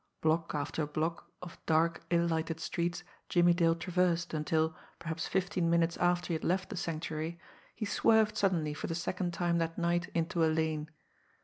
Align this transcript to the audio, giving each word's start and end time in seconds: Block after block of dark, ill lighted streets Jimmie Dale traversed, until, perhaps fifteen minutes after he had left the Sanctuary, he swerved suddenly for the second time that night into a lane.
Block 0.21 0.55
after 0.55 0.87
block 0.87 1.29
of 1.43 1.63
dark, 1.67 2.03
ill 2.09 2.25
lighted 2.25 2.59
streets 2.59 3.03
Jimmie 3.29 3.53
Dale 3.53 3.75
traversed, 3.75 4.33
until, 4.33 4.75
perhaps 4.97 5.27
fifteen 5.27 5.69
minutes 5.69 5.95
after 5.97 6.29
he 6.29 6.33
had 6.33 6.43
left 6.43 6.71
the 6.71 6.75
Sanctuary, 6.75 7.39
he 7.75 7.85
swerved 7.85 8.35
suddenly 8.35 8.73
for 8.73 8.87
the 8.87 8.95
second 8.95 9.31
time 9.31 9.59
that 9.59 9.77
night 9.77 10.09
into 10.15 10.43
a 10.43 10.49
lane. 10.51 10.89